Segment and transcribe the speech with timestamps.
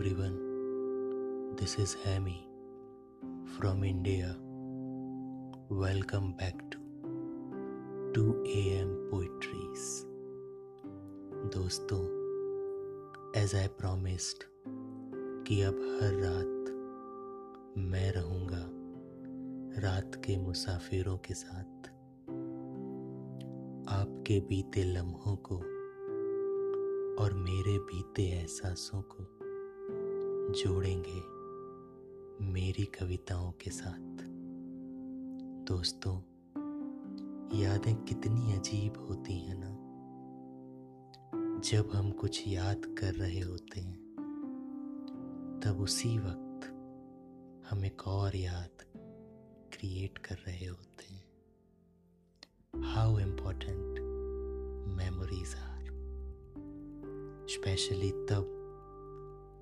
[0.00, 0.36] everyone.
[1.56, 2.48] This is hemi
[3.56, 4.28] from india.
[5.80, 6.60] Welcome back
[8.14, 10.06] to 2 M poetries.
[11.54, 12.00] दोस्तों
[13.42, 14.44] as I promised
[15.46, 16.72] कि अब हर रात
[17.78, 18.70] मैं रहूँगा
[19.80, 21.88] रात के मुसाफिरों के साथ।
[23.88, 25.56] आपके बीते लम्हों को
[27.22, 29.39] और मेरे बीते एहसासों को।
[30.50, 31.40] जोड़ेंगे
[32.52, 34.16] मेरी कविताओं के साथ।
[35.68, 36.16] दोस्तों,
[37.60, 39.76] यादें कितनी अजीब होती हैं ना।
[41.58, 43.98] जब हम कुछ याद कर रहे होते हैं,
[45.64, 46.66] तब उसी वक्त
[47.70, 48.84] हम एक और याद
[49.72, 51.24] क्रिएट कर रहे होते हैं।
[52.82, 53.98] How important
[54.96, 55.80] memories are
[57.50, 58.56] specially तब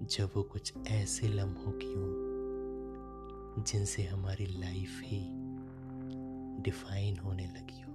[0.03, 5.21] जब वो कुछ ऐसे लम्हों की हों, जिनसे हमारी लाइफ ही
[6.63, 7.93] डिफाइन होने लगी हो।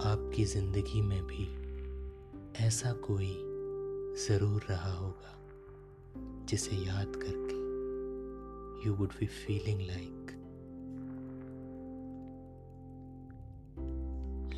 [0.00, 1.44] आपकी ज़िंदगी में भी
[2.64, 3.32] ऐसा कोई
[4.26, 5.36] ज़रूर रहा होगा,
[6.46, 7.62] जिसे याद करके
[8.86, 10.30] you would be feeling like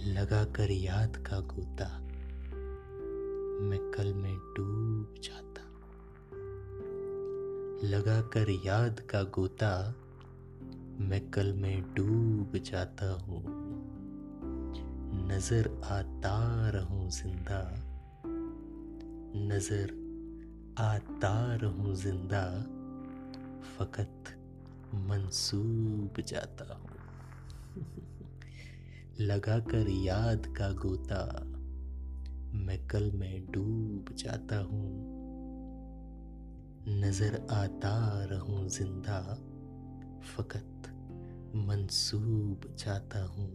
[0.06, 2.05] लगा कर याद का गोता
[3.60, 5.62] मैं कल में डूब जाता।
[7.86, 9.94] लगा कर याद का गोता,
[10.98, 13.42] मैं कल में डूब जाता हूँ।
[15.28, 17.84] नज़र आता रहूँ ज़िंदा।
[19.54, 19.91] नज़र
[20.78, 22.60] आता रहूँ ज़िंदा,
[23.78, 24.24] फकत
[24.94, 26.91] मंसूब जाता हूँ।
[29.20, 31.52] लगा कर याद का गोता
[32.56, 35.12] मैं कल में डूब जाता हूँ।
[36.88, 39.34] नज़र आता रहूँ ज़िंदा,
[40.22, 40.82] फकत
[41.56, 43.50] मंसूब जाता हूँ।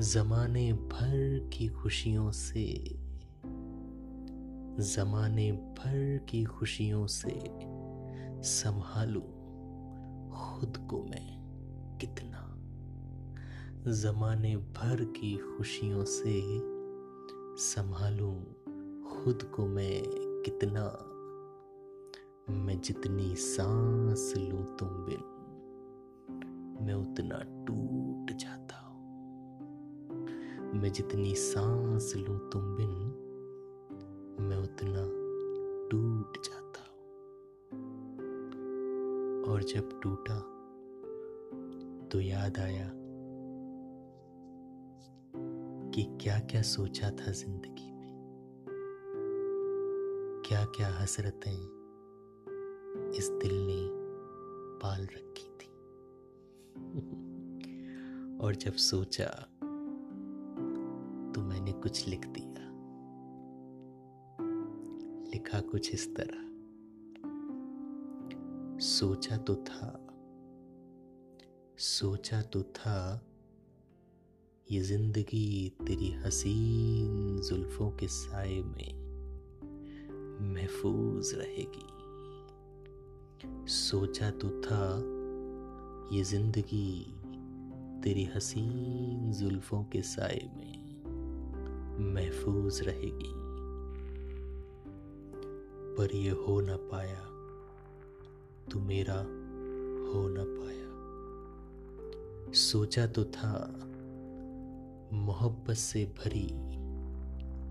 [0.00, 2.84] जमाने भर की खुशियों से,
[4.82, 7.40] जमाने भर की खुशियों से
[8.42, 9.20] संभालू
[10.30, 11.38] खुद को मैं
[11.98, 12.44] कितना।
[13.92, 16.77] जमाने भर की खुशियों से
[17.58, 18.34] संभालूं
[19.04, 20.02] खुद को मैं
[20.42, 20.82] कितना।
[22.54, 25.20] मैं जितनी सांस लूँ तुम बिन,
[26.86, 29.00] मैं उतना टूट जाता हूँ।
[30.80, 32.94] मैं जितनी सांस लूँ तुम बिन,
[34.40, 35.04] मैं उतना
[35.90, 37.08] टूट जाता हूँ।
[39.48, 40.40] और जब टूटा
[42.08, 42.97] तो याद आया
[45.98, 48.32] कि क्या क्या सोचा था ज़िंदगी में?
[50.46, 51.58] क्या क्या हसरतें
[53.10, 53.88] इस दिल ने
[54.78, 55.66] पाल रखी थी?
[58.46, 59.26] और जब सोचा
[61.34, 62.48] तो मैंने कुछ लिख दिया।
[65.30, 66.48] लिखा कुछ इस तरह।
[68.78, 70.06] सोचा तो था।
[71.78, 73.24] सोचा तो था
[74.70, 78.92] ये ज़िंदगी तेरी हसीन जुल्फों के साय में
[80.54, 81.86] महफूज रहेगी।
[83.68, 84.80] सोचा तो था
[86.16, 87.14] ये ज़िंदगी
[88.04, 90.76] तेरी हसीन जुल्फों के साय में
[92.14, 93.32] महफूज रहेगी।
[95.96, 97.22] पर ये हो ना पाया,
[98.70, 99.18] तू मेरा
[100.12, 100.88] हो ना पाया।
[102.52, 103.84] सोचा तो था
[105.28, 106.46] मोहब्बत से भरी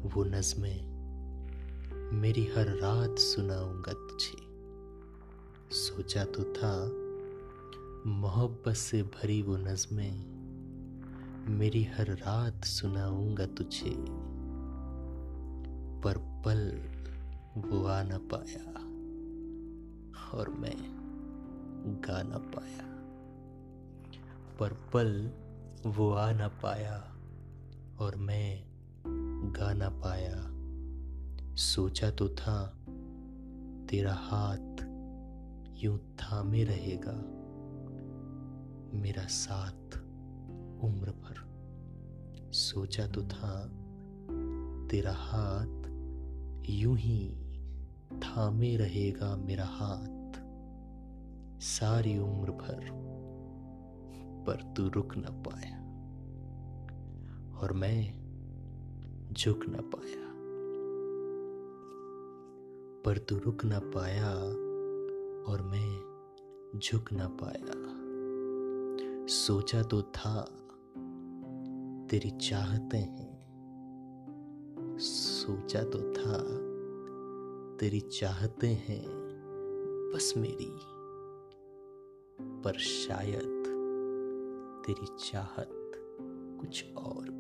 [0.09, 0.88] वो नज़में
[2.13, 4.47] मेरी हर रात सुनाऊँगा तुझे।
[5.75, 6.88] सोचा तो था,
[8.09, 10.25] मोहब्बत से भरी वो नज़में
[11.50, 13.95] मेरी हर रात सुनाऊँगा तुझे।
[16.01, 16.81] पर पल
[17.62, 18.74] वो आ न पाया
[20.38, 20.77] और मैं
[22.07, 22.88] गा न पाया।
[24.60, 25.31] पर पल
[25.86, 27.16] वो आ न पाया
[27.99, 28.63] और मैं
[29.53, 30.57] गा ना पाया।
[31.55, 32.73] सोचा तो था,
[33.89, 34.81] तेरा हाथ
[35.83, 37.13] यूँ थामे रहेगा,
[38.99, 39.97] मेरा साथ
[40.83, 41.47] उम्र भर।
[42.51, 43.65] सोचा तो था,
[44.88, 45.88] तेरा हाथ
[46.69, 47.29] यूँ ही
[48.13, 50.17] थामे रहेगा, मेरा हाथ
[51.61, 52.89] सारी उम्र भर,
[54.47, 55.87] पर तू रुक ना पाया।
[57.62, 58.27] और मैं
[59.33, 60.27] झुक न पाया।
[63.06, 64.33] पर तू रुक ना पाया
[65.51, 66.07] और मैं
[66.80, 67.98] झुक ना पाया।
[69.27, 70.42] सोचा तो था
[72.09, 73.38] तेरी चाहते हैं।
[75.00, 76.38] सोचा तो था
[77.77, 79.06] तेरी चाहते हैं
[80.15, 80.77] बस मेरी।
[82.42, 83.63] पर शायद
[84.88, 85.69] तेरी चाहत
[86.60, 87.37] कुछ और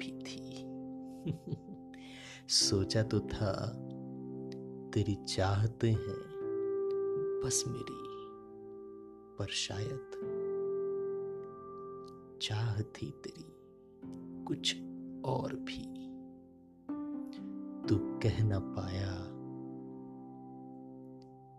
[2.49, 3.65] सोचा तो था,
[4.93, 6.19] तेरी चाहते हैं,
[7.45, 8.07] बस मेरी,
[9.39, 10.11] पर शायद
[12.41, 13.53] चाह थी तेरी
[14.43, 14.75] कुछ
[15.25, 15.97] और भी।
[17.87, 19.17] तू कह ना पाया,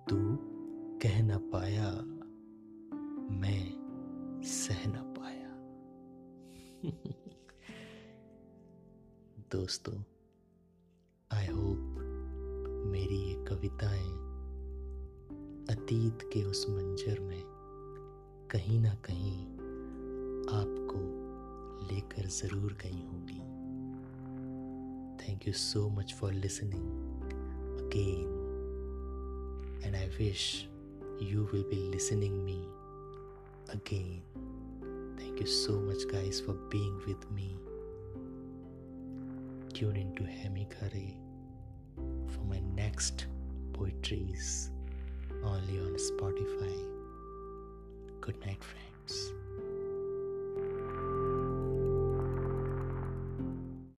[0.04, 0.16] तू
[0.98, 1.92] कह ना पाया,
[3.40, 3.78] मैं
[4.42, 5.48] सह ना पाया।
[9.52, 9.92] दोस्तों
[11.30, 11.78] आई होप
[12.92, 14.08] मेरी ये कविताएँ
[15.70, 17.42] अतीत के उस मंजर में
[18.50, 19.36] कहीं ना कहीं
[20.58, 21.00] आपको
[21.86, 23.38] लेकर ज़रूर गई होंगी।
[25.22, 26.88] Thank you so much for listening
[27.80, 28.28] again
[29.84, 30.68] and I wish
[31.20, 32.58] you will be listening me
[33.68, 34.22] again.
[35.16, 37.67] Thank you so much, guys, for being with me.
[39.78, 41.14] Tune into Hemi Khare
[42.32, 43.26] for my next
[43.72, 44.72] poetries
[45.44, 46.74] only on Spotify.
[48.20, 48.87] Good night friends